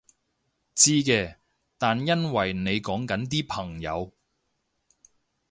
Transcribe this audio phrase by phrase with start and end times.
[0.73, 1.35] 知嘅，
[1.77, 4.11] 但因為你講緊啲朋友